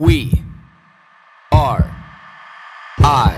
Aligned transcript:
We 0.00 0.30
are 1.50 1.90
I. 3.00 3.34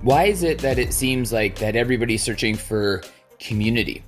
Why 0.00 0.24
is 0.24 0.42
it 0.42 0.58
that 0.58 0.80
it 0.80 0.92
seems 0.92 1.32
like 1.32 1.60
that 1.60 1.76
everybody's 1.76 2.24
searching 2.24 2.56
for 2.56 3.04
community? 3.38 4.02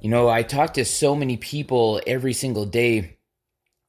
You 0.00 0.08
know, 0.08 0.28
I 0.28 0.42
talk 0.42 0.74
to 0.74 0.84
so 0.84 1.14
many 1.14 1.36
people 1.36 2.00
every 2.06 2.32
single 2.32 2.64
day, 2.64 3.18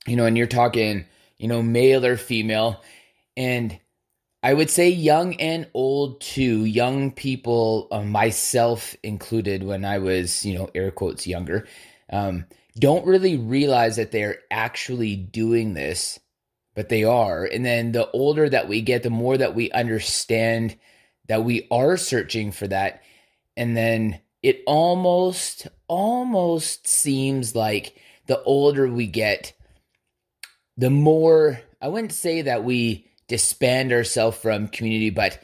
you 0.06 0.16
know, 0.16 0.26
and 0.26 0.38
you're 0.38 0.48
talking, 0.48 1.06
you 1.38 1.48
know, 1.48 1.64
male 1.64 2.06
or 2.06 2.18
female, 2.18 2.82
and 3.38 3.80
I 4.44 4.54
would 4.54 4.70
say 4.70 4.90
young 4.90 5.36
and 5.36 5.70
old 5.74 6.20
too, 6.20 6.66
young 6.66 7.12
people, 7.12 7.88
uh, 7.92 8.02
myself 8.02 8.96
included, 9.04 9.64
when 9.64 9.86
I 9.86 10.00
was, 10.00 10.44
you 10.46 10.58
know, 10.58 10.70
air 10.74 10.92
quotes 10.92 11.28
younger, 11.28 11.68
um, 12.12 12.46
don't 12.78 13.06
really 13.06 13.38
realize 13.38 13.98
that 13.98 14.12
they're 14.12 14.40
actually 14.50 15.16
doing 15.16 15.76
this, 15.76 16.20
but 16.74 16.90
they 16.90 17.04
are. 17.04 17.46
And 17.46 17.64
then 17.64 17.92
the 17.92 18.10
older 18.12 18.50
that 18.50 18.68
we 18.68 18.82
get, 18.82 19.04
the 19.04 19.10
more 19.10 19.38
that 19.38 19.56
we 19.56 19.72
understand 19.72 20.76
that 21.28 21.44
we 21.44 21.68
are 21.70 21.96
searching 21.96 22.52
for 22.52 22.68
that. 22.68 23.04
And 23.56 23.78
then 23.78 24.20
it 24.44 24.64
almost, 24.66 25.68
almost 25.88 26.88
seems 26.88 27.56
like 27.56 27.96
the 28.28 28.42
older 28.44 28.88
we 28.88 29.08
get, 29.08 29.54
the 30.78 30.90
more, 30.90 31.62
I 31.82 31.88
wouldn't 31.90 32.14
say 32.14 32.44
that 32.44 32.64
we 32.64 33.08
disband 33.28 33.92
ourselves 33.92 34.38
from 34.38 34.68
community, 34.68 35.10
but 35.10 35.40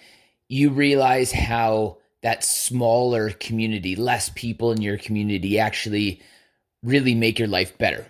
you 0.47 0.69
realize 0.69 1.31
how 1.31 1.97
that 2.23 2.43
smaller 2.43 3.29
community, 3.31 3.95
less 3.95 4.29
people 4.29 4.71
in 4.71 4.81
your 4.81 4.97
community 4.97 5.59
actually 5.59 6.21
really 6.83 7.15
make 7.15 7.39
your 7.39 7.47
life 7.47 7.77
better. 7.77 8.05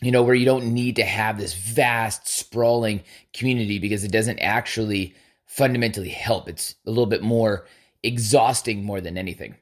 You 0.00 0.10
know, 0.10 0.22
where 0.22 0.34
you 0.34 0.46
don't 0.46 0.72
need 0.72 0.96
to 0.96 1.04
have 1.04 1.38
this 1.38 1.54
vast, 1.54 2.26
sprawling 2.26 3.02
community 3.32 3.78
because 3.78 4.02
it 4.02 4.10
doesn't 4.10 4.40
actually 4.40 5.14
fundamentally 5.46 6.08
help. 6.08 6.48
It's 6.48 6.74
a 6.86 6.90
little 6.90 7.06
bit 7.06 7.22
more 7.22 7.66
exhausting 8.02 8.84
more 8.84 9.00
than 9.00 9.16
anything. 9.16 9.54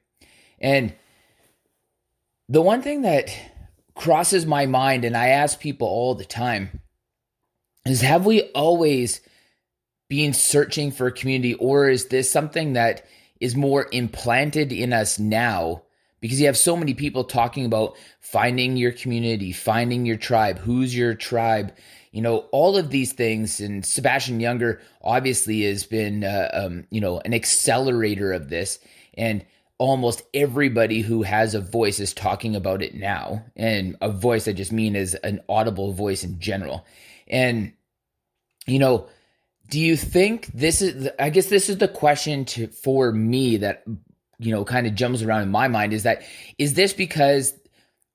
And 0.61 0.95
the 2.49 2.63
one 2.63 2.83
thing 2.83 3.03
that 3.03 3.35
crosses 3.95 4.47
my 4.47 4.67
mind, 4.67 5.05
and 5.05 5.17
I 5.17 5.29
ask 5.29 5.61
people 5.61 5.89
all 5.89 6.15
the 6.15 6.25
time, 6.25 6.81
is 7.87 8.01
have 8.01 8.27
we 8.27 8.43
always 8.51 9.21
been 10.09 10.33
searching 10.33 10.91
for 10.91 11.07
a 11.07 11.13
community, 11.13 11.55
or 11.55 11.89
is 11.89 12.07
this 12.07 12.31
something 12.31 12.75
that 12.75 13.07
is 13.41 13.55
more 13.55 13.89
implanted 13.93 14.73
in 14.73 14.93
us 14.93 15.19
now? 15.19 15.83
Because 16.21 16.41
you 16.41 16.47
have 16.47 16.59
so 16.59 16.77
many 16.77 16.93
people 16.93 17.25
talking 17.25 17.65
about 17.65 17.97
finding 18.21 18.77
your 18.77 18.93
community, 18.93 19.53
finding 19.53 20.05
your 20.05 20.19
tribe, 20.19 20.59
who's 20.59 20.95
your 20.95 21.15
tribe, 21.15 21.73
you 22.13 22.21
know, 22.21 22.39
all 22.53 22.77
of 22.77 22.91
these 22.91 23.13
things. 23.13 23.61
And 23.61 23.87
Sebastian 23.87 24.41
Junger 24.41 24.81
obviously 25.01 25.63
has 25.63 25.87
been, 25.87 26.25
uh, 26.25 26.51
um, 26.53 26.87
you 26.91 27.01
know, 27.01 27.21
an 27.21 27.33
accelerator 27.33 28.33
of 28.33 28.51
this. 28.51 28.79
And 29.15 29.47
almost 29.81 30.23
everybody 30.35 31.01
who 31.01 31.23
has 31.23 31.55
a 31.55 31.61
voice 31.61 32.01
is 32.01 32.13
talking 32.13 32.55
about 32.55 32.83
it 32.83 32.95
now. 32.95 33.43
And 33.57 33.97
a 34.03 34.11
voice 34.11 34.47
I 34.47 34.53
just 34.53 34.73
mean 34.73 34.95
is 34.95 35.15
an 35.15 35.41
audible 35.49 35.95
voice 35.95 36.23
in 36.23 36.39
general. 36.39 36.87
And, 37.27 37.73
you 38.67 38.79
know, 38.79 39.09
do 39.71 39.81
you 39.81 39.97
think 39.97 40.49
this 40.49 40.83
is, 40.83 41.09
I 41.19 41.31
guess 41.31 41.47
this 41.47 41.71
is 41.71 41.79
the 41.79 41.89
question 41.89 42.45
to, 42.45 42.67
for 42.67 43.11
me 43.11 43.57
that, 43.57 43.83
you 44.39 44.53
know, 44.53 44.67
kind 44.67 44.87
of 44.87 44.95
jumps 44.95 45.23
around 45.23 45.45
in 45.45 45.51
my 45.51 45.67
mind 45.67 45.95
is 45.95 46.03
that, 46.03 46.25
is 46.59 46.75
this 46.75 46.93
because 46.93 47.55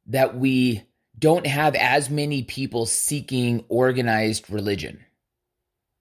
that 0.05 0.37
we 0.37 0.83
don't 1.17 1.47
have 1.47 1.73
as 1.73 2.11
many 2.11 2.43
people 2.43 2.85
seeking 2.85 3.65
organized 3.69 4.51
religion? 4.51 5.03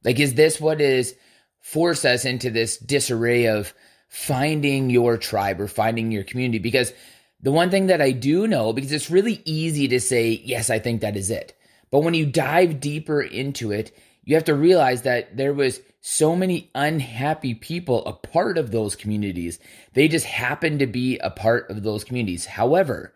Like, 0.03 0.21
is 0.21 0.35
this 0.35 0.61
what 0.61 0.83
is 0.83 1.15
force 1.61 2.05
us 2.05 2.27
into 2.27 2.51
this 2.51 2.77
disarray 2.77 3.47
of 3.47 3.73
finding 4.15 4.91
your 4.91 5.19
tribe 5.19 5.61
or 5.61 5.67
finding 5.67 6.13
your 6.13 6.23
community? 6.23 6.61
Because 6.61 6.93
the 7.41 7.51
one 7.51 7.71
thing 7.71 7.89
that 7.89 8.01
I 8.01 8.13
do 8.13 8.47
know, 8.47 8.73
because 8.73 8.93
it's 8.93 9.11
really 9.11 9.43
easy 9.45 9.89
to 9.89 9.99
say, 9.99 10.41
yes, 10.45 10.71
I 10.71 10.79
think 10.79 11.01
that 11.01 11.17
is 11.17 11.31
it. 11.31 11.53
But 11.91 12.01
when 12.01 12.15
you 12.15 12.25
dive 12.25 12.79
deeper 12.79 13.21
into 13.21 13.73
it, 13.73 13.91
you 14.23 14.37
have 14.37 14.45
to 14.45 14.55
realize 14.55 15.03
that 15.03 15.37
there 15.37 15.53
was 15.53 15.81
so 16.01 16.37
many 16.37 16.71
unhappy 16.77 17.55
people 17.55 18.07
a 18.07 18.13
part 18.13 18.57
of 18.57 18.71
those 18.71 18.95
communities. 18.95 19.59
They 19.95 20.07
just 20.07 20.27
happened 20.27 20.79
to 20.79 20.87
be 20.87 21.19
a 21.19 21.31
part 21.31 21.69
of 21.71 21.83
those 21.83 22.05
communities. 22.05 22.47
However, 22.47 23.15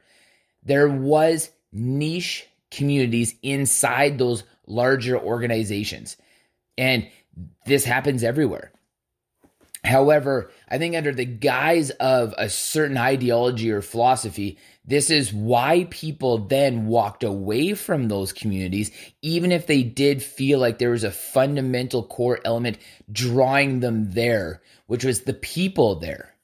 there 0.65 0.89
was 0.89 1.51
niche 1.73 2.47
communities 2.73 3.37
inside 3.43 4.19
those 4.19 4.43
larger 4.67 5.17
organizations. 5.19 6.17
And 6.77 7.09
this 7.67 7.85
happens 7.85 8.25
everywhere. 8.25 8.73
However, 9.85 10.51
I 10.69 10.79
think 10.79 10.97
under 10.97 11.13
the 11.13 11.25
guise 11.25 11.91
of 11.91 12.35
a 12.37 12.49
certain 12.49 12.97
ideology 12.97 13.71
or 13.71 13.81
philosophy, 13.81 14.59
this 14.85 15.09
is 15.09 15.33
why 15.33 15.87
people 15.91 16.39
then 16.39 16.87
walked 16.87 17.23
away 17.23 17.75
from 17.75 18.09
those 18.09 18.33
communities, 18.33 18.91
even 19.23 19.53
if 19.53 19.67
they 19.67 19.83
did 19.83 20.23
feel 20.23 20.59
like 20.59 20.79
there 20.79 20.91
was 20.91 21.05
a 21.05 21.11
fundamental 21.11 22.03
core 22.03 22.41
element 22.45 22.79
drawing 23.13 23.81
them 23.81 24.13
there, 24.13 24.63
which 24.87 25.05
was 25.05 25.23
the 25.23 25.35
people 25.35 25.97
there. 25.97 26.35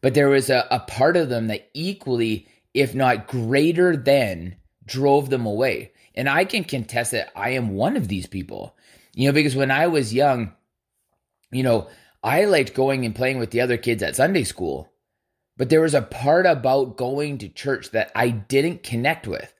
But 0.00 0.14
there 0.14 0.28
was 0.28 0.50
a, 0.50 0.66
a 0.70 0.80
part 0.80 1.16
of 1.16 1.28
them 1.28 1.46
that 1.46 1.70
equally 1.72 2.48
if 2.74 2.92
not 2.94 3.28
greater 3.28 3.96
than, 3.96 4.56
drove 4.84 5.30
them 5.30 5.46
away. 5.46 5.92
And 6.14 6.28
I 6.28 6.44
can 6.44 6.64
contest 6.64 7.12
that 7.12 7.30
I 7.34 7.50
am 7.50 7.70
one 7.70 7.96
of 7.96 8.08
these 8.08 8.26
people. 8.26 8.76
You 9.14 9.28
know, 9.28 9.32
because 9.32 9.56
when 9.56 9.70
I 9.70 9.86
was 9.86 10.12
young, 10.12 10.52
you 11.52 11.62
know, 11.62 11.88
I 12.24 12.46
liked 12.46 12.74
going 12.74 13.04
and 13.04 13.14
playing 13.14 13.38
with 13.38 13.50
the 13.50 13.60
other 13.60 13.76
kids 13.76 14.02
at 14.02 14.16
Sunday 14.16 14.44
school. 14.44 14.90
But 15.56 15.68
there 15.68 15.82
was 15.82 15.94
a 15.94 16.02
part 16.02 16.46
about 16.46 16.96
going 16.96 17.38
to 17.38 17.48
church 17.48 17.90
that 17.90 18.10
I 18.16 18.30
didn't 18.30 18.82
connect 18.82 19.28
with. 19.28 19.54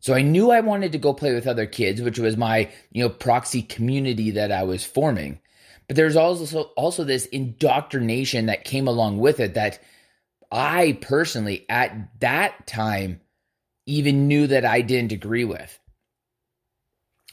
So 0.00 0.14
I 0.14 0.22
knew 0.22 0.50
I 0.50 0.60
wanted 0.60 0.92
to 0.92 0.98
go 0.98 1.12
play 1.12 1.34
with 1.34 1.46
other 1.46 1.66
kids, 1.66 2.00
which 2.00 2.18
was 2.18 2.36
my, 2.36 2.70
you 2.90 3.02
know, 3.04 3.08
proxy 3.08 3.62
community 3.62 4.32
that 4.32 4.50
I 4.50 4.62
was 4.62 4.84
forming. 4.84 5.40
But 5.86 5.96
there's 5.96 6.16
also 6.16 6.62
also 6.76 7.04
this 7.04 7.26
indoctrination 7.26 8.46
that 8.46 8.64
came 8.64 8.88
along 8.88 9.18
with 9.18 9.38
it 9.38 9.54
that 9.54 9.78
I 10.50 10.98
personally, 11.00 11.66
at 11.68 12.20
that 12.20 12.66
time, 12.66 13.20
even 13.86 14.28
knew 14.28 14.46
that 14.48 14.64
I 14.64 14.80
didn't 14.80 15.12
agree 15.12 15.44
with. 15.44 15.78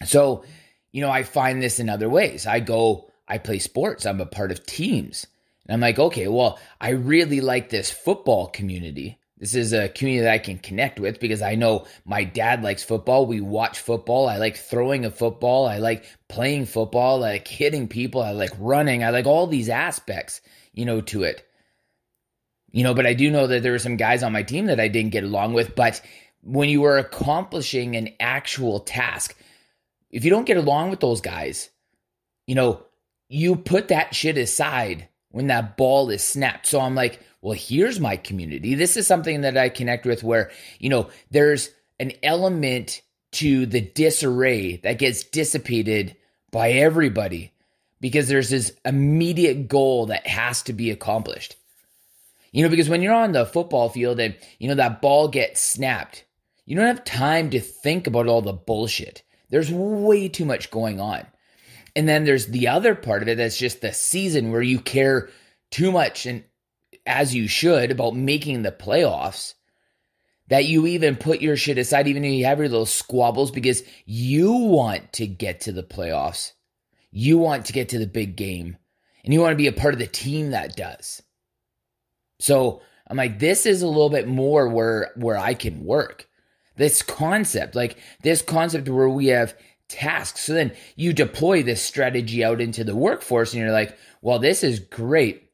So, 0.06 0.44
you 0.92 1.02
know, 1.02 1.10
I 1.10 1.24
find 1.24 1.62
this 1.62 1.80
in 1.80 1.90
other 1.90 2.10
ways. 2.10 2.46
I 2.46 2.60
go, 2.60 3.10
I 3.34 3.40
play 3.40 3.58
sports, 3.58 4.06
I'm 4.06 4.22
a 4.22 4.28
part 4.28 4.52
of 4.52 4.64
teams. 4.64 5.26
And 5.66 5.74
I'm 5.74 5.80
like, 5.80 5.98
okay, 5.98 6.28
well, 6.28 6.60
I 6.80 6.90
really 6.90 7.42
like 7.42 7.70
this 7.70 7.90
football 7.90 8.48
community. 8.48 9.18
This 9.40 9.56
is 9.56 9.74
a 9.74 9.90
community 9.90 10.26
that 10.26 10.34
I 10.34 10.38
can 10.38 10.60
connect 10.60 11.00
with 11.00 11.20
because 11.20 11.42
I 11.42 11.56
know 11.56 11.88
my 12.06 12.26
dad 12.26 12.62
likes 12.62 12.84
football. 12.84 13.26
We 13.26 13.42
watch 13.42 13.80
football. 13.80 14.30
I 14.30 14.38
like 14.38 14.56
throwing 14.56 15.04
a 15.04 15.10
football. 15.10 15.68
I 15.68 15.80
like 15.80 16.06
playing 16.28 16.68
football. 16.68 17.24
I 17.24 17.32
like 17.32 17.48
hitting 17.48 17.88
people. 17.88 18.22
I 18.22 18.34
like 18.34 18.54
running. 18.60 19.04
I 19.04 19.10
like 19.10 19.26
all 19.26 19.48
these 19.48 19.68
aspects, 19.68 20.40
you 20.72 20.86
know, 20.86 21.02
to 21.02 21.24
it. 21.24 21.44
You 22.72 22.84
know, 22.84 22.94
but 22.94 23.08
I 23.08 23.16
do 23.16 23.32
know 23.32 23.48
that 23.48 23.64
there 23.64 23.72
were 23.72 23.80
some 23.80 23.98
guys 23.98 24.22
on 24.22 24.32
my 24.32 24.44
team 24.44 24.68
that 24.68 24.80
I 24.80 24.90
didn't 24.90 25.12
get 25.12 25.24
along 25.24 25.54
with. 25.54 25.76
But 25.76 26.02
when 26.44 26.70
you 26.70 26.84
are 26.84 27.00
accomplishing 27.00 27.96
an 27.96 28.10
actual 28.20 28.80
task, 28.80 29.36
if 30.12 30.24
you 30.24 30.30
don't 30.30 30.46
get 30.46 30.58
along 30.58 30.92
with 30.92 31.00
those 31.00 31.22
guys, 31.22 31.70
you 32.46 32.56
know, 32.56 32.84
you 33.34 33.56
put 33.56 33.88
that 33.88 34.14
shit 34.14 34.38
aside 34.38 35.08
when 35.32 35.48
that 35.48 35.76
ball 35.76 36.12
is 36.12 36.24
snapped. 36.24 36.68
So 36.68 36.80
I'm 36.80 36.94
like, 36.94 37.20
well, 37.42 37.58
here's 37.58 38.00
my 38.00 38.16
community. 38.16 38.76
This 38.76 38.96
is 38.96 39.08
something 39.08 39.42
that 39.42 39.58
I 39.58 39.70
connect 39.70 40.06
with 40.06 40.24
where, 40.24 40.52
you 40.80 40.90
know, 40.90 41.10
there's 41.32 41.72
an 42.00 42.12
element 42.22 43.02
to 43.34 43.66
the 43.66 43.82
disarray 43.82 44.78
that 44.78 45.00
gets 45.00 45.24
dissipated 45.24 46.16
by 46.52 46.72
everybody 46.72 47.52
because 48.00 48.28
there's 48.28 48.52
this 48.52 48.72
immediate 48.86 49.68
goal 49.68 50.06
that 50.06 50.28
has 50.28 50.62
to 50.64 50.74
be 50.74 50.92
accomplished. 50.92 51.56
You 52.52 52.62
know, 52.62 52.70
because 52.70 52.88
when 52.88 53.02
you're 53.02 53.14
on 53.14 53.32
the 53.32 53.48
football 53.48 53.90
field 53.90 54.20
and, 54.20 54.36
you 54.60 54.68
know, 54.68 54.76
that 54.76 55.02
ball 55.02 55.28
gets 55.28 55.60
snapped, 55.60 56.24
you 56.66 56.76
don't 56.76 56.86
have 56.86 57.04
time 57.04 57.50
to 57.50 57.60
think 57.60 58.06
about 58.06 58.28
all 58.28 58.44
the 58.44 58.54
bullshit. 58.54 59.24
There's 59.50 59.72
way 59.72 60.30
too 60.30 60.46
much 60.46 60.70
going 60.70 61.00
on. 61.00 61.26
And 61.96 62.08
then 62.08 62.24
there's 62.24 62.48
the 62.48 62.68
other 62.68 62.96
part 62.96 63.22
of 63.22 63.28
it 63.28 63.38
that's 63.38 63.58
just 63.58 63.82
the 63.82 63.94
season 63.94 64.52
where 64.52 64.62
you 64.62 64.80
care 64.80 65.30
too 65.70 65.92
much 65.92 66.26
and 66.26 66.44
as 67.06 67.36
you 67.36 67.48
should 67.48 67.92
about 67.92 68.16
making 68.16 68.62
the 68.62 68.72
playoffs, 68.72 69.54
that 70.48 70.66
you 70.66 70.86
even 70.88 71.16
put 71.16 71.42
your 71.42 71.56
shit 71.56 71.78
aside, 71.78 72.08
even 72.08 72.24
if 72.24 72.34
you 72.34 72.46
have 72.46 72.60
your 72.60 72.70
little 72.70 72.86
squabbles, 72.86 73.52
because 73.52 73.84
you 74.06 74.52
want 74.52 75.14
to 75.14 75.28
get 75.28 75.62
to 75.62 75.72
the 75.72 75.84
playoffs. 75.84 76.54
You 77.12 77.38
want 77.38 77.66
to 77.68 77.74
get 77.74 77.90
to 77.90 78.00
the 78.00 78.08
big 78.08 78.36
game 78.36 78.78
and 79.24 79.34
you 79.34 79.40
want 79.40 79.54
to 79.54 79.58
be 79.58 79.68
a 79.68 79.74
part 79.74 79.94
of 79.94 80.00
the 80.00 80.08
team 80.08 80.52
that 80.52 80.76
does. 80.76 81.22
So 82.40 82.82
I'm 83.08 83.18
like, 83.18 83.40
this 83.40 83.66
is 83.66 83.82
a 83.82 83.88
little 83.88 84.10
bit 84.10 84.28
more 84.28 84.68
where 84.68 85.12
where 85.16 85.38
I 85.38 85.54
can 85.54 85.86
work. 85.86 86.28
This 86.76 87.02
concept, 87.04 87.76
like 87.76 87.98
this 88.24 88.42
concept 88.42 88.90
where 88.90 89.10
we 89.10 89.28
have 89.28 89.56
tasks. 89.90 90.42
So 90.42 90.54
then 90.54 90.74
you 90.96 91.14
deploy 91.14 91.64
this 91.64 91.82
strategy 91.82 92.44
out 92.44 92.62
into 92.62 92.84
the 92.84 92.96
workforce 92.96 93.54
and 93.54 93.62
you're 93.62 93.72
like, 93.72 93.98
well, 94.22 94.40
this 94.40 94.64
is 94.64 94.80
great. 94.80 95.50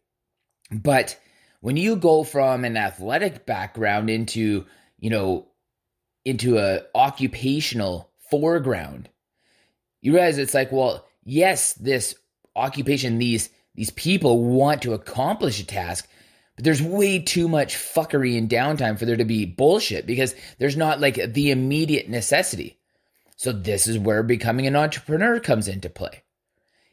But 0.72 1.20
when 1.62 1.78
you 1.78 1.96
go 1.96 2.24
from 2.24 2.64
an 2.64 2.78
athletic 2.78 3.46
background 3.46 4.10
into, 4.10 4.66
you 5.00 5.10
know, 5.10 5.48
into 6.26 6.58
a 6.58 6.82
occupational 6.96 8.12
foreground, 8.30 9.10
you 10.02 10.14
realize 10.14 10.38
it's 10.38 10.54
like, 10.54 10.72
well, 10.72 11.06
yes, 11.24 11.74
this 11.74 12.16
occupation, 12.56 13.18
these 13.18 13.50
these 13.76 13.92
people 13.92 14.44
want 14.44 14.82
to 14.82 14.94
accomplish 14.94 15.60
a 15.60 15.66
task, 15.66 16.10
but 16.56 16.66
there's 16.66 16.82
way 16.82 17.20
too 17.20 17.48
much 17.48 17.76
fuckery 17.76 18.38
and 18.38 18.50
downtime 18.50 19.00
for 19.00 19.06
there 19.06 19.16
to 19.16 19.26
be 19.26 19.46
bullshit 19.46 20.06
because 20.06 20.36
there's 20.58 20.76
not 20.76 21.00
like 21.00 21.34
the 21.34 21.52
immediate 21.52 22.10
necessity. 22.10 22.79
So 23.40 23.54
this 23.54 23.88
is 23.88 23.98
where 23.98 24.22
becoming 24.22 24.68
an 24.68 24.76
entrepreneur 24.76 25.40
comes 25.40 25.70
into 25.70 25.90
play. 25.90 26.24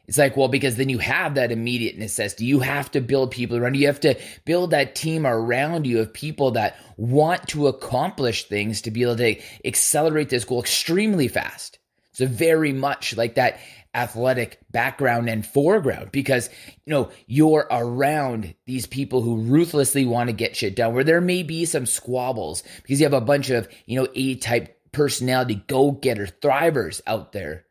It's 0.07 0.17
like, 0.17 0.37
well, 0.37 0.47
because 0.47 0.77
then 0.77 0.87
you 0.87 0.97
have 0.99 1.35
that 1.35 1.51
immediate 1.51 1.97
necessity. 1.97 2.45
You 2.45 2.61
have 2.61 2.89
to 2.91 3.01
build 3.01 3.31
people 3.31 3.57
around 3.57 3.73
you. 3.73 3.81
You 3.81 3.87
have 3.87 3.99
to 3.99 4.17
build 4.45 4.71
that 4.71 4.95
team 4.95 5.27
around 5.27 5.85
you 5.85 5.99
of 5.99 6.13
people 6.13 6.51
that 6.51 6.77
want 6.95 7.49
to 7.49 7.67
accomplish 7.67 8.47
things 8.47 8.81
to 8.83 8.91
be 8.91 9.01
able 9.01 9.17
to 9.17 9.35
accelerate 9.65 10.29
this 10.29 10.45
goal 10.45 10.61
extremely 10.61 11.27
fast. 11.27 11.79
So 12.13 12.25
very 12.25 12.71
much 12.71 13.17
like 13.17 13.35
that 13.35 13.59
athletic 13.93 14.59
background 14.71 15.27
and 15.27 15.45
foreground 15.45 16.11
because 16.11 16.49
you 16.85 16.91
know 16.91 17.09
you're 17.25 17.67
around 17.71 18.53
these 18.65 18.85
people 18.85 19.21
who 19.21 19.41
ruthlessly 19.41 20.05
want 20.05 20.29
to 20.29 20.33
get 20.33 20.55
shit 20.55 20.75
done 20.75 20.93
where 20.93 21.03
there 21.03 21.19
may 21.19 21.41
be 21.41 21.65
some 21.65 21.85
squabbles 21.85 22.63
because 22.83 22.99
you 22.99 23.05
have 23.05 23.13
a 23.13 23.21
bunch 23.21 23.49
of 23.49 23.67
you 23.87 23.99
know 23.99 24.07
A 24.13 24.35
type 24.35 24.76
personality 24.91 25.55
go-getter 25.67 26.27
thrivers 26.27 27.01
out 27.05 27.31
there 27.31 27.67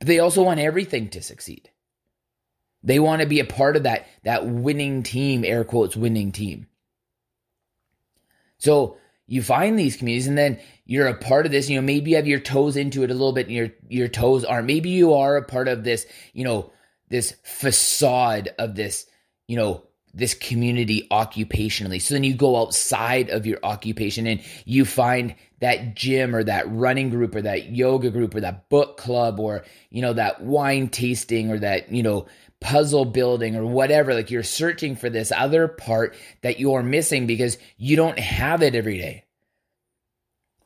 but 0.00 0.06
they 0.06 0.18
also 0.18 0.42
want 0.42 0.58
everything 0.58 1.10
to 1.10 1.22
succeed. 1.22 1.70
They 2.82 2.98
want 2.98 3.20
to 3.20 3.28
be 3.28 3.40
a 3.40 3.44
part 3.44 3.76
of 3.76 3.84
that 3.84 4.08
that 4.24 4.46
winning 4.46 5.02
team 5.04 5.44
air 5.44 5.62
quotes 5.62 5.94
winning 5.94 6.32
team. 6.32 6.66
So 8.56 8.96
you 9.26 9.42
find 9.42 9.78
these 9.78 9.96
communities 9.96 10.26
and 10.26 10.36
then 10.36 10.58
you're 10.86 11.06
a 11.06 11.14
part 11.14 11.46
of 11.46 11.52
this 11.52 11.68
you 11.68 11.76
know 11.76 11.82
maybe 11.82 12.10
you 12.10 12.16
have 12.16 12.26
your 12.26 12.40
toes 12.40 12.76
into 12.76 13.04
it 13.04 13.10
a 13.10 13.14
little 13.14 13.32
bit 13.32 13.46
and 13.46 13.54
your 13.54 13.68
your 13.88 14.08
toes 14.08 14.44
aren't. 14.44 14.66
Maybe 14.66 14.88
you 14.88 15.12
are 15.12 15.36
a 15.36 15.44
part 15.44 15.68
of 15.68 15.84
this 15.84 16.06
you 16.32 16.44
know 16.44 16.72
this 17.10 17.36
facade 17.44 18.48
of 18.58 18.74
this 18.74 19.06
you 19.46 19.56
know 19.56 19.84
this 20.14 20.32
community 20.32 21.06
occupationally. 21.10 22.00
So 22.00 22.14
then 22.14 22.24
you 22.24 22.34
go 22.34 22.56
outside 22.56 23.28
of 23.28 23.46
your 23.46 23.58
occupation 23.62 24.26
and 24.26 24.42
you 24.64 24.86
find 24.86 25.34
that 25.60 25.94
gym 25.94 26.34
or 26.34 26.42
that 26.44 26.70
running 26.70 27.10
group 27.10 27.34
or 27.34 27.42
that 27.42 27.70
yoga 27.70 28.10
group 28.10 28.34
or 28.34 28.40
that 28.40 28.68
book 28.68 28.96
club 28.96 29.38
or 29.38 29.64
you 29.90 30.02
know 30.02 30.12
that 30.12 30.42
wine 30.42 30.88
tasting 30.88 31.50
or 31.50 31.58
that 31.58 31.92
you 31.92 32.02
know 32.02 32.26
puzzle 32.60 33.04
building 33.04 33.56
or 33.56 33.64
whatever. 33.64 34.14
Like 34.14 34.30
you're 34.30 34.42
searching 34.42 34.96
for 34.96 35.10
this 35.10 35.32
other 35.32 35.68
part 35.68 36.16
that 36.42 36.60
you're 36.60 36.82
missing 36.82 37.26
because 37.26 37.58
you 37.76 37.96
don't 37.96 38.18
have 38.18 38.62
it 38.62 38.74
every 38.74 38.98
day. 38.98 39.24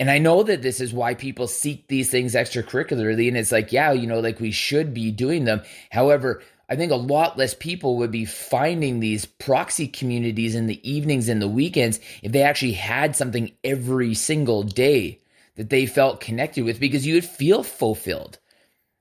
And 0.01 0.11
I 0.11 0.19
know 0.19 0.43
that 0.43 0.61
this 0.61 0.81
is 0.81 0.93
why 0.93 1.15
people 1.15 1.47
seek 1.47 1.87
these 1.87 2.11
things 2.11 2.35
extracurricularly. 2.35 3.29
And 3.29 3.37
it's 3.37 3.53
like, 3.53 3.73
yeah, 3.73 3.93
you 3.93 4.09
know, 4.09 4.19
like 4.19 4.41
we 4.41 4.51
should 4.51 4.93
be 4.93 5.13
doing 5.13 5.45
them. 5.45 5.63
However, 5.91 6.43
I 6.69 6.77
think 6.77 6.93
a 6.93 6.97
lot 6.97 7.37
less 7.37 7.55
people 7.55 7.97
would 7.99 8.11
be 8.11 8.25
finding 8.25 9.01
these 9.01 9.27
proxy 9.27 9.87
communities 9.87 10.55
in 10.55 10.67
the 10.67 10.89
evenings 10.89 11.29
and 11.29 11.41
the 11.41 11.49
weekends 11.49 12.01
if 12.23 12.33
they 12.33 12.43
actually 12.43 12.73
had 12.73 13.15
something 13.15 13.53
every 13.63 14.15
single 14.15 14.63
day 14.63 15.21
that 15.57 15.71
they 15.71 15.87
felt 15.87 16.21
connected 16.21 16.65
with 16.65 16.81
because 16.81 17.07
you 17.07 17.15
would 17.15 17.25
feel 17.25 17.63
fulfilled. 17.63 18.39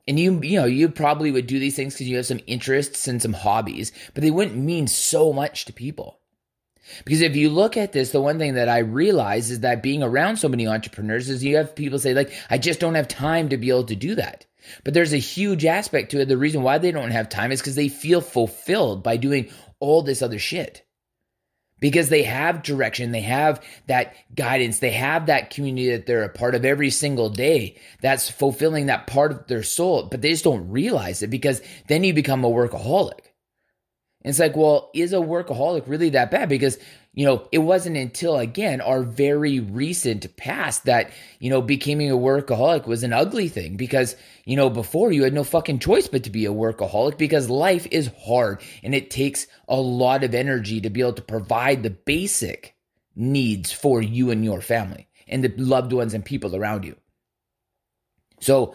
And 0.08 0.20
you 0.20 0.42
you 0.42 0.60
know 0.60 0.66
you 0.66 0.90
probably 0.90 1.32
would 1.32 1.48
do 1.48 1.60
these 1.60 1.78
things 1.78 1.94
because 1.94 2.10
you 2.10 2.18
have 2.18 2.26
some 2.26 2.42
interests 2.46 3.08
and 3.08 3.22
some 3.22 3.34
hobbies 3.34 3.94
but 4.14 4.22
they 4.22 4.32
wouldn't 4.32 4.58
mean 4.58 4.88
so 4.88 5.32
much 5.32 5.66
to 5.66 5.74
people. 5.74 6.20
Because 7.06 7.22
if 7.22 7.38
you 7.38 7.50
look 7.50 7.78
at 7.78 7.94
this 7.94 8.12
the 8.12 8.20
one 8.20 8.38
thing 8.38 8.56
that 8.56 8.68
i 8.68 8.80
realize 8.80 9.50
is 9.50 9.62
that 9.62 9.82
being 9.82 10.04
around 10.04 10.36
so 10.36 10.50
many 10.50 10.68
entrepreneurs 10.68 11.30
is 11.30 11.42
you 11.42 11.56
have 11.56 11.74
people 11.74 11.98
say 11.98 12.14
like 12.14 12.34
i 12.50 12.58
just 12.58 12.82
don't 12.82 12.96
have 12.96 13.08
time 13.08 13.48
to 13.48 13.58
be 13.58 13.70
able 13.70 13.86
to 13.86 13.96
do 13.96 14.16
that 14.16 14.46
but 14.84 14.94
there's 14.94 15.14
a 15.14 15.18
huge 15.18 15.66
aspect 15.66 16.12
to 16.12 16.20
it 16.20 16.26
the 16.26 16.38
reason 16.38 16.64
why 16.64 16.78
they 16.78 16.92
don't 16.92 17.12
have 17.12 17.30
time 17.30 17.52
is 17.52 17.62
because 17.62 17.76
they 17.76 17.90
feel 17.90 18.22
fulfilled 18.22 19.04
by 19.04 19.18
doing 19.18 19.50
all 19.80 20.02
this 20.02 20.22
other 20.22 20.40
shit 20.40 20.84
because 21.84 22.08
they 22.08 22.24
have 22.24 22.64
direction, 22.64 23.12
they 23.12 23.20
have 23.20 23.62
that 23.88 24.16
guidance, 24.34 24.80
they 24.80 24.92
have 24.92 25.26
that 25.26 25.50
community 25.50 25.92
that 25.92 26.06
they're 26.06 26.24
a 26.24 26.30
part 26.30 26.56
of 26.56 26.64
every 26.64 26.90
single 26.90 27.30
day 27.30 27.76
that's 28.00 28.30
fulfilling 28.30 28.86
that 28.86 29.06
part 29.06 29.34
of 29.34 29.48
their 29.48 29.64
soul, 29.64 30.04
but 30.04 30.22
they 30.22 30.30
just 30.30 30.46
don't 30.46 30.70
realize 30.70 31.22
it 31.22 31.30
because 31.30 31.62
then 31.90 32.06
you 32.06 32.14
become 32.14 32.46
a 32.46 32.50
workaholic. 32.50 33.20
And 34.24 34.30
it's 34.30 34.40
like, 34.40 34.56
well, 34.56 34.92
is 34.94 35.12
a 35.12 35.18
workaholic 35.18 35.84
really 35.86 36.12
that 36.12 36.32
bad? 36.32 36.48
Because 36.48 36.78
you 37.14 37.26
know, 37.26 37.48
it 37.52 37.60
wasn't 37.60 37.96
until 37.96 38.38
again 38.38 38.82
our 38.82 39.04
very 39.04 39.60
recent 39.60 40.36
past 40.36 40.86
that, 40.86 41.12
you 41.40 41.50
know, 41.50 41.62
becoming 41.62 42.10
a 42.10 42.16
workaholic 42.16 42.88
was 42.88 43.04
an 43.04 43.14
ugly 43.14 43.50
thing 43.50 43.78
because, 43.78 44.16
you 44.46 44.56
know, 44.56 44.70
before 44.70 45.12
you 45.12 45.24
had 45.24 45.34
no 45.34 45.44
fucking 45.44 45.78
choice 45.78 46.08
but 46.08 46.24
to 46.24 46.32
be 46.32 46.46
a 46.46 46.52
workaholic 46.52 47.20
because 47.20 47.50
life 47.50 47.88
is 47.92 48.10
hard 48.26 48.62
and 48.82 48.96
it 48.96 49.12
takes 49.12 49.46
a 49.68 49.76
lot 49.76 50.24
of 50.24 50.34
energy 50.34 50.82
to 50.82 50.90
be 50.90 51.02
able 51.02 51.14
to 51.14 51.22
provide 51.22 51.84
the 51.84 51.92
basic 51.92 52.76
needs 53.16 53.72
for 53.72 54.02
you 54.02 54.32
and 54.32 54.44
your 54.44 54.62
family 54.62 55.08
and 55.28 55.44
the 55.44 55.54
loved 55.58 55.94
ones 55.94 56.16
and 56.16 56.26
people 56.26 56.56
around 56.56 56.84
you. 56.84 56.96
So, 58.40 58.74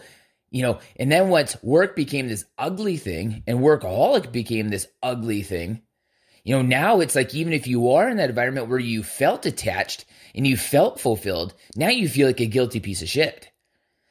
you 0.49 0.63
know, 0.63 0.79
and 0.95 1.11
then 1.11 1.27
once 1.27 1.61
work 1.61 1.93
became 1.93 2.29
this 2.29 2.45
ugly 2.57 2.95
thing 2.95 3.43
and 3.45 3.59
workaholic 3.59 4.31
became 4.31 4.69
this 4.69 4.87
ugly 5.03 5.43
thing, 5.43 5.81
you 6.49 6.55
know, 6.55 6.63
now 6.63 6.99
it's 6.99 7.13
like 7.13 7.35
even 7.35 7.53
if 7.53 7.67
you 7.67 7.91
are 7.91 8.09
in 8.09 8.17
that 8.17 8.31
environment 8.31 8.69
where 8.69 8.79
you 8.79 9.03
felt 9.03 9.45
attached 9.45 10.05
and 10.33 10.47
you 10.47 10.57
felt 10.57 10.99
fulfilled, 10.99 11.53
now 11.75 11.89
you 11.89 12.09
feel 12.09 12.25
like 12.25 12.39
a 12.39 12.47
guilty 12.47 12.79
piece 12.79 13.03
of 13.03 13.07
shit. 13.07 13.51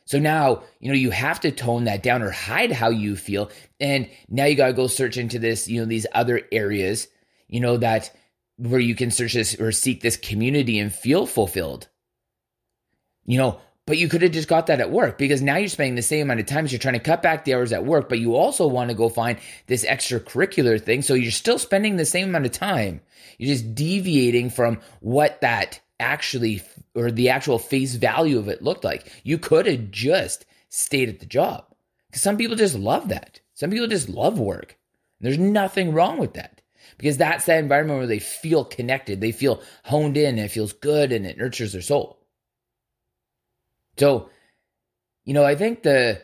So 0.05 0.21
now, 0.21 0.63
you 0.79 0.87
know, 0.87 0.95
you 0.95 1.11
have 1.11 1.41
to 1.41 1.51
tone 1.51 1.83
that 1.87 2.05
down 2.05 2.23
or 2.23 2.31
hide 2.31 2.71
how 2.71 2.91
you 2.91 3.17
feel. 3.17 3.51
And 3.81 4.09
now 4.29 4.45
you 4.45 4.55
got 4.55 4.69
to 4.69 4.73
go 4.73 4.87
search 4.87 5.17
into 5.17 5.41
this, 5.41 5.67
you 5.67 5.81
know, 5.81 5.87
these 5.87 6.07
other 6.15 6.43
areas, 6.53 7.09
you 7.49 7.59
know, 7.59 7.77
that 7.79 8.17
where 8.57 8.79
you 8.79 8.95
can 8.95 9.11
search 9.11 9.33
this 9.33 9.61
or 9.61 9.73
seek 9.73 10.01
this 10.01 10.17
community 10.17 10.79
and 10.79 10.95
feel 10.95 11.27
fulfilled. 11.27 11.89
You 13.25 13.39
know, 13.39 13.61
but 13.89 13.97
you 13.97 14.07
could 14.07 14.21
have 14.21 14.33
just 14.33 14.49
got 14.49 14.67
that 14.67 14.81
at 14.81 14.91
work 14.91 15.17
because 15.17 15.41
now 15.41 15.57
you're 15.57 15.67
spending 15.67 15.95
the 15.95 16.03
same 16.03 16.27
amount 16.27 16.41
of 16.41 16.45
time 16.45 16.67
as 16.67 16.71
you're 16.71 16.79
trying 16.79 16.93
to 16.93 17.01
cut 17.01 17.23
back 17.23 17.47
the 17.47 17.55
hours 17.55 17.73
at 17.73 17.87
work, 17.87 18.11
but 18.11 18.19
you 18.19 18.37
also 18.37 18.67
want 18.67 18.91
to 18.91 18.95
go 18.95 19.09
find 19.09 19.39
this 19.67 19.83
extracurricular 19.83 20.79
thing. 20.79 21.01
So 21.01 21.15
you're 21.15 21.31
still 21.31 21.59
spending 21.59 21.97
the 21.97 22.05
same 22.05 22.29
amount 22.29 22.45
of 22.45 22.53
time. 22.53 23.01
You're 23.39 23.55
just 23.55 23.75
deviating 23.75 24.51
from 24.51 24.79
what 25.01 25.41
that 25.41 25.81
actually 25.99 26.61
or 26.95 27.11
the 27.11 27.31
actual 27.31 27.59
face 27.59 27.95
value 27.95 28.39
of 28.39 28.49
it 28.49 28.63
looked 28.63 28.85
like. 28.85 29.11
You 29.25 29.39
could 29.39 29.65
have 29.65 29.91
just 29.91 30.45
stayed 30.69 31.09
at 31.09 31.21
the 31.21 31.27
job 31.27 31.65
because 32.09 32.21
some 32.21 32.37
people 32.37 32.57
just 32.57 32.75
love 32.75 33.09
that. 33.09 33.41
Some 33.55 33.71
people 33.71 33.87
just 33.87 34.11
love 34.11 34.39
work. 34.39 34.77
There's 35.19 35.39
nothing 35.39 35.95
wrong 35.95 36.19
with 36.19 36.35
that 36.35 36.61
because 36.99 37.17
that's 37.17 37.47
that 37.47 37.61
environment 37.61 38.01
where 38.01 38.07
they 38.07 38.19
feel 38.19 38.67
connected, 38.67 39.23
they 39.23 39.33
feel 39.33 39.63
honed 39.85 40.19
in, 40.19 40.37
and 40.37 40.41
it 40.41 40.51
feels 40.51 40.75
good 40.75 41.11
and 41.11 41.25
it 41.25 41.39
nurtures 41.39 41.73
their 41.73 41.81
soul. 41.81 42.18
So, 43.99 44.31
you 45.25 45.35
know, 45.35 45.45
I 45.45 45.55
think 45.55 45.83
the 45.83 46.23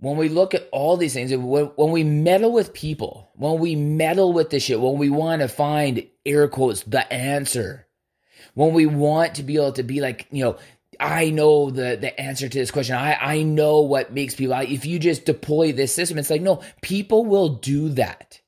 when 0.00 0.16
we 0.16 0.28
look 0.28 0.54
at 0.54 0.68
all 0.70 0.96
these 0.96 1.14
things, 1.14 1.34
when, 1.34 1.64
when 1.76 1.90
we 1.90 2.04
meddle 2.04 2.52
with 2.52 2.74
people, 2.74 3.30
when 3.36 3.58
we 3.58 3.74
meddle 3.74 4.32
with 4.32 4.50
the 4.50 4.60
shit, 4.60 4.80
when 4.80 4.98
we 4.98 5.08
want 5.08 5.40
to 5.40 5.48
find 5.48 6.06
air 6.26 6.46
quotes 6.48 6.82
the 6.82 7.10
answer, 7.10 7.86
when 8.54 8.74
we 8.74 8.84
want 8.86 9.36
to 9.36 9.42
be 9.42 9.56
able 9.56 9.72
to 9.72 9.82
be 9.82 10.00
like, 10.00 10.26
you 10.30 10.44
know, 10.44 10.58
I 11.00 11.30
know 11.30 11.70
the 11.70 11.96
the 12.00 12.18
answer 12.20 12.48
to 12.48 12.58
this 12.58 12.70
question. 12.70 12.96
I 12.96 13.14
I 13.14 13.42
know 13.42 13.80
what 13.80 14.12
makes 14.12 14.34
people. 14.34 14.54
If 14.56 14.86
you 14.86 14.98
just 14.98 15.24
deploy 15.24 15.72
this 15.72 15.94
system, 15.94 16.18
it's 16.18 16.30
like 16.30 16.42
no, 16.42 16.62
people 16.82 17.24
will 17.24 17.48
do 17.48 17.88
that. 17.90 18.40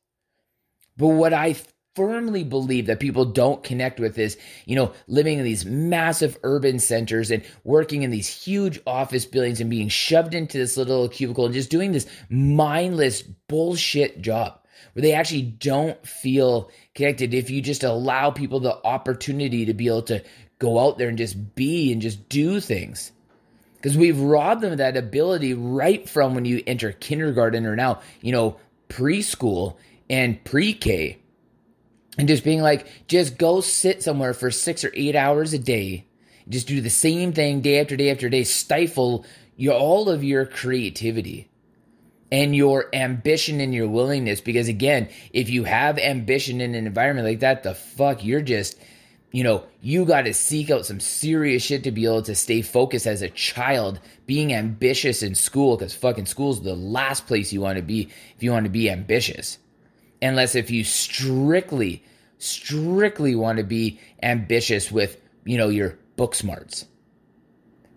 But 0.96 1.08
what 1.08 1.35
I 1.35 1.56
firmly 1.97 2.45
believe 2.45 2.87
that 2.87 3.00
people 3.00 3.25
don't 3.25 3.65
connect 3.65 3.99
with 3.99 4.19
is, 4.19 4.37
you 4.67 4.76
know, 4.76 4.93
living 5.09 5.38
in 5.38 5.45
these 5.45 5.65
massive 5.65 6.38
urban 6.45 6.79
centers 6.79 7.31
and 7.31 7.43
working 7.65 8.03
in 8.03 8.11
these 8.11 8.29
huge 8.29 8.79
office 8.87 9.25
buildings 9.25 9.61
and 9.61 9.71
being 9.71 9.88
shoved 9.88 10.35
into 10.35 10.59
this 10.59 10.76
little 10.76 11.09
cubicle 11.09 11.47
and 11.47 11.55
just 11.55 11.71
doing 11.71 11.93
this 11.93 12.07
mindless 12.29 13.23
bullshit 13.23 14.21
job 14.21 14.61
where 14.93 15.03
they 15.03 15.15
actually 15.15 15.43
don't 15.43 16.07
feel 16.07 16.71
connected 16.95 17.35
if 17.35 17.50
you 17.50 17.61
just 17.61 17.83
allow 17.83 18.31
people 18.31 18.61
the 18.61 18.76
opportunity 18.85 19.65
to 19.65 19.75
be 19.75 19.88
able 19.88 20.03
to 20.03 20.23
go 20.59 20.79
out 20.79 20.99
there 20.99 21.09
and 21.09 21.19
just 21.19 21.55
be 21.55 21.93
and 21.93 22.03
just 22.03 22.29
do 22.29 22.61
things. 22.61 23.12
Because 23.76 23.97
we've 23.97 24.21
robbed 24.21 24.62
them 24.62 24.73
of 24.73 24.79
that 24.79 24.97
ability 24.97 25.55
right 25.55 26.09
from 26.09 26.35
when 26.35 26.45
you 26.45 26.62
enter 26.67 26.93
kindergarten 26.93 27.67
or 27.67 27.76
now, 27.76 28.00
you 28.21 28.33
know, 28.33 28.57
preschool 28.88 29.76
and 30.09 30.43
pre 30.45 30.73
K. 30.73 31.19
And 32.18 32.28
just 32.28 32.44
being 32.44 32.62
like, 32.62 32.87
just 33.08 33.38
go 33.38 33.61
sit 33.61 34.02
somewhere 34.02 34.32
for 34.32 34.50
six 34.50 34.85
or 34.85 34.90
eight 34.94 35.14
hours 35.14 35.52
a 35.52 35.58
day. 35.58 36.06
Just 36.49 36.68
do 36.68 36.80
the 36.80 36.90
same 36.90 37.32
thing 37.32 37.61
day 37.61 37.80
after 37.80 37.96
day 37.96 38.11
after 38.11 38.28
day. 38.28 38.44
Stifle 38.44 39.25
your 39.56 39.75
all 39.75 40.08
of 40.08 40.25
your 40.25 40.46
creativity 40.46 41.49
and 42.30 42.56
your 42.56 42.88
ambition 42.94 43.61
and 43.61 43.75
your 43.75 43.88
willingness. 43.88 44.40
Because 44.40 44.68
again, 44.68 45.08
if 45.32 45.50
you 45.50 45.64
have 45.64 45.99
ambition 45.99 46.61
in 46.61 46.75
an 46.75 46.87
environment 46.87 47.26
like 47.26 47.40
that, 47.40 47.62
the 47.62 47.75
fuck, 47.75 48.25
you're 48.25 48.40
just, 48.40 48.78
you 49.32 49.44
know, 49.44 49.64
you 49.80 50.04
got 50.04 50.23
to 50.23 50.35
seek 50.35 50.70
out 50.70 50.87
some 50.87 51.00
serious 51.00 51.62
shit 51.62 51.85
to 51.85 51.92
be 51.92 52.04
able 52.04 52.23
to 52.23 52.35
stay 52.35 52.62
focused 52.62 53.06
as 53.06 53.23
a 53.23 53.28
child, 53.30 54.00
being 54.26 54.52
ambitious 54.54 55.23
in 55.23 55.35
school, 55.35 55.76
because 55.76 55.94
fucking 55.94 56.26
school's 56.26 56.62
the 56.62 56.75
last 56.75 57.26
place 57.26 57.52
you 57.52 57.61
want 57.61 57.76
to 57.76 57.82
be 57.82 58.08
if 58.37 58.42
you 58.42 58.52
want 58.52 58.64
to 58.64 58.70
be 58.70 58.88
ambitious. 58.88 59.58
Unless 60.23 60.54
if 60.54 60.70
you 60.70 60.85
strictly, 60.85 62.04
strictly 62.38 63.35
want 63.35 63.58
to 63.58 63.64
be 63.64 64.00
ambitious 64.23 64.90
with, 64.90 65.20
you 65.44 65.58
know, 65.58 65.68
your 65.68 65.99
book 66.16 66.35
smarts 66.35 66.87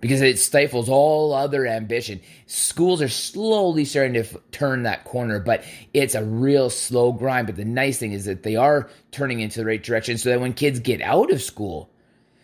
because 0.01 0.21
it 0.21 0.39
stifles 0.39 0.87
all 0.87 1.33
other 1.33 1.67
ambition. 1.67 2.21
Schools 2.45 3.01
are 3.01 3.09
slowly 3.09 3.85
starting 3.85 4.13
to 4.13 4.19
f- 4.19 4.37
turn 4.51 4.83
that 4.83 5.03
corner, 5.03 5.39
but 5.39 5.63
it's 5.93 6.15
a 6.15 6.23
real 6.23 6.69
slow 6.69 7.11
grind. 7.11 7.47
But 7.47 7.57
the 7.57 7.65
nice 7.65 7.97
thing 7.99 8.13
is 8.13 8.25
that 8.25 8.43
they 8.43 8.55
are 8.55 8.89
turning 9.11 9.39
into 9.41 9.59
the 9.59 9.65
right 9.65 9.83
direction 9.83 10.17
so 10.17 10.29
that 10.29 10.39
when 10.39 10.53
kids 10.53 10.79
get 10.79 11.01
out 11.01 11.31
of 11.31 11.41
school, 11.41 11.89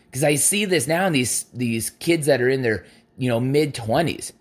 because 0.05 0.23
I 0.23 0.35
see 0.35 0.65
this 0.65 0.87
now 0.87 1.07
in 1.07 1.13
these 1.13 1.43
these 1.53 1.89
kids 1.89 2.27
that 2.27 2.41
are 2.41 2.49
in 2.49 2.61
their 2.61 2.85
you 3.17 3.29
know 3.29 3.39
mid 3.39 3.73
twenties, 3.73 4.33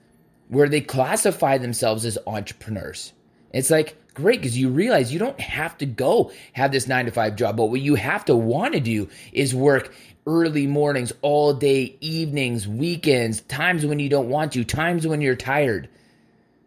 where 0.49 0.69
they 0.69 0.81
classify 0.81 1.59
themselves 1.59 2.05
as 2.05 2.19
entrepreneurs. 2.27 3.13
It's 3.53 3.71
like 3.71 3.97
great 4.15 4.41
because 4.41 4.57
you 4.57 4.69
realize 4.71 5.13
you 5.13 5.19
don't 5.19 5.41
have 5.41 5.77
to 5.79 5.87
go 5.87 6.31
have 6.53 6.73
this 6.73 6.87
nine 6.87 7.05
to 7.07 7.11
five 7.11 7.37
job, 7.37 7.57
but 7.57 7.67
what 7.67 7.81
you 7.81 7.97
have 7.97 8.25
to 8.27 8.37
want 8.37 8.75
to 8.75 8.81
do 8.81 9.09
is 9.33 9.55
work 9.55 9.93
early 10.27 10.67
mornings, 10.67 11.13
all 11.23 11.53
day, 11.53 11.97
evenings, 12.01 12.67
weekends, 12.67 13.43
times 13.43 13.85
when 13.85 13.99
you 13.99 14.09
don't 14.09 14.29
want 14.29 14.53
to, 14.53 14.65
times 14.65 15.07
when 15.07 15.21
you're 15.21 15.37
tired. 15.37 15.89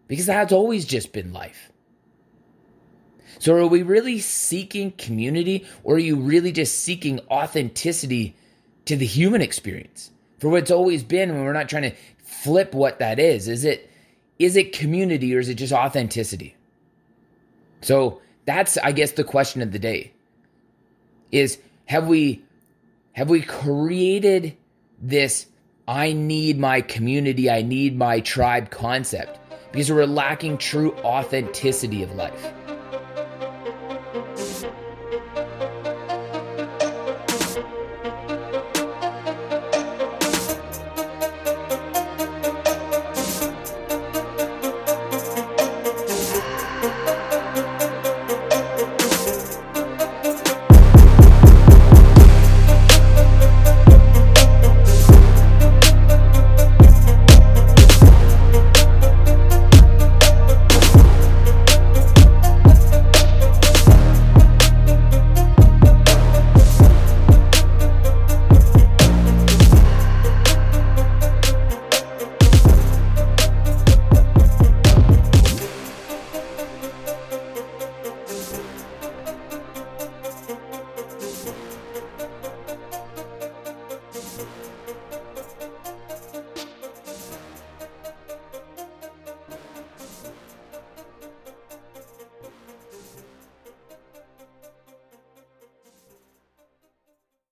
Because 0.08 0.28
that's 0.28 0.54
always 0.54 0.86
just 0.86 1.12
been 1.12 1.34
life. 1.34 1.72
So, 3.40 3.56
are 3.56 3.68
we 3.68 3.84
really 3.84 4.20
seeking 4.20 4.92
community 4.92 5.66
or 5.84 5.96
are 5.96 6.00
you 6.00 6.16
really 6.16 6.52
just 6.52 6.80
seeking 6.80 7.20
authenticity 7.30 8.36
to 8.86 8.96
the 8.96 9.06
human 9.06 9.42
experience 9.42 10.12
for 10.40 10.50
what's 10.50 10.72
always 10.72 11.04
been 11.04 11.34
when 11.34 11.44
we're 11.44 11.54
not 11.54 11.70
trying 11.70 11.92
to 11.92 11.96
flip 12.24 12.74
what 12.74 13.00
that 13.00 13.20
is? 13.20 13.48
Is 13.48 13.64
it 13.64 13.92
is 14.40 14.56
it 14.56 14.72
community 14.72 15.36
or 15.36 15.40
is 15.40 15.50
it 15.50 15.56
just 15.56 15.74
authenticity? 15.74 16.57
So, 17.88 18.20
that's 18.44 18.78
I 18.78 18.92
guess 18.92 19.14
the 19.14 19.24
question 19.24 19.62
of 19.62 19.72
the 19.72 19.80
day. 19.80 20.12
Is 21.32 21.58
have 21.86 22.06
we 22.06 22.44
have 23.14 23.30
we 23.30 23.42
created 23.42 24.58
this 25.02 25.46
I 25.88 26.12
need 26.12 26.60
my 26.60 26.82
community, 26.82 27.50
I 27.50 27.62
need 27.62 27.98
my 27.98 28.20
tribe 28.20 28.72
concept 28.72 29.40
because 29.72 29.90
we're 29.90 30.06
lacking 30.06 30.58
true 30.58 30.98
authenticity 30.98 32.04
of 32.04 32.14
life? 32.14 32.52